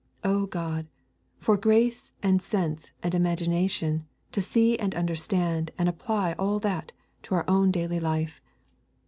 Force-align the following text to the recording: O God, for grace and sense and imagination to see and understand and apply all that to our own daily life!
O 0.23 0.47
God, 0.47 0.87
for 1.37 1.55
grace 1.57 2.11
and 2.23 2.41
sense 2.41 2.91
and 3.03 3.13
imagination 3.13 4.07
to 4.31 4.41
see 4.41 4.75
and 4.79 4.95
understand 4.95 5.69
and 5.77 5.87
apply 5.87 6.33
all 6.39 6.57
that 6.61 6.91
to 7.21 7.35
our 7.35 7.47
own 7.47 7.69
daily 7.69 7.99
life! 7.99 8.41